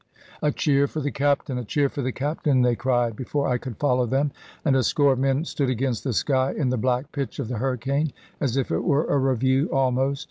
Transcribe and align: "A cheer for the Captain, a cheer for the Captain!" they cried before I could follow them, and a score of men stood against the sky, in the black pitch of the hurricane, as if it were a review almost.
"A 0.41 0.51
cheer 0.51 0.87
for 0.87 0.99
the 0.99 1.11
Captain, 1.11 1.59
a 1.59 1.63
cheer 1.63 1.87
for 1.87 2.01
the 2.01 2.11
Captain!" 2.11 2.63
they 2.63 2.75
cried 2.75 3.15
before 3.15 3.47
I 3.47 3.59
could 3.59 3.77
follow 3.77 4.07
them, 4.07 4.31
and 4.65 4.75
a 4.75 4.81
score 4.81 5.11
of 5.11 5.19
men 5.19 5.45
stood 5.45 5.69
against 5.69 6.03
the 6.03 6.11
sky, 6.11 6.55
in 6.57 6.69
the 6.69 6.75
black 6.79 7.11
pitch 7.11 7.37
of 7.37 7.49
the 7.49 7.59
hurricane, 7.59 8.11
as 8.39 8.57
if 8.57 8.71
it 8.71 8.83
were 8.83 9.05
a 9.05 9.19
review 9.19 9.69
almost. 9.71 10.19